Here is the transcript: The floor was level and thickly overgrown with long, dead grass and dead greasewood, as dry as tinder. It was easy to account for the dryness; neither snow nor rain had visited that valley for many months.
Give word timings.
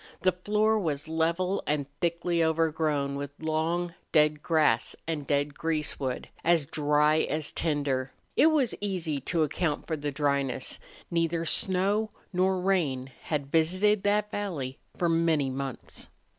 The 0.23 0.31
floor 0.31 0.79
was 0.79 1.07
level 1.07 1.61
and 1.67 1.85
thickly 1.99 2.43
overgrown 2.43 3.15
with 3.17 3.29
long, 3.37 3.93
dead 4.11 4.41
grass 4.41 4.95
and 5.07 5.27
dead 5.27 5.53
greasewood, 5.53 6.27
as 6.43 6.65
dry 6.65 7.17
as 7.19 7.51
tinder. 7.51 8.11
It 8.35 8.47
was 8.47 8.73
easy 8.81 9.19
to 9.21 9.43
account 9.43 9.85
for 9.85 9.95
the 9.95 10.09
dryness; 10.09 10.79
neither 11.11 11.45
snow 11.45 12.09
nor 12.33 12.59
rain 12.59 13.11
had 13.25 13.51
visited 13.51 14.01
that 14.01 14.31
valley 14.31 14.79
for 14.97 15.07
many 15.07 15.51
months. 15.51 16.07